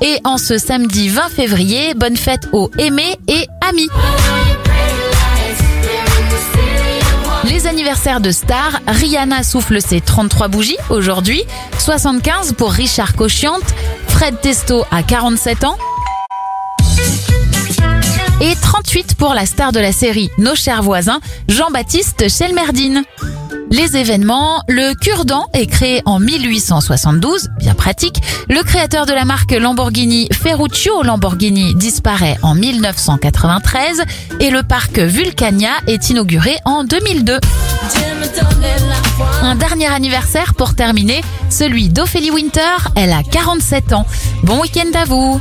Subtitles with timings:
[0.00, 3.88] Et en ce samedi 20 février, bonne fête aux aimés et amis.
[7.44, 11.42] Les anniversaires de stars, Rihanna souffle ses 33 bougies aujourd'hui,
[11.78, 13.74] 75 pour Richard Cochiante,
[14.08, 15.76] Fred Testo à 47 ans
[18.40, 23.04] et 38 pour la star de la série Nos chers voisins, Jean-Baptiste Chelmerdine.
[23.76, 28.22] Les événements, le cure-dent est créé en 1872, bien pratique.
[28.48, 34.04] Le créateur de la marque Lamborghini, Ferruccio Lamborghini, disparaît en 1993
[34.38, 37.38] et le parc Vulcania est inauguré en 2002.
[39.42, 42.60] Un dernier anniversaire pour terminer, celui d'Ophélie Winter,
[42.94, 44.06] elle a 47 ans.
[44.44, 45.40] Bon week-end à vous